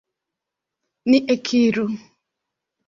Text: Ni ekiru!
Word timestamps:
Ni 1.11 1.19
ekiru! 1.37 1.87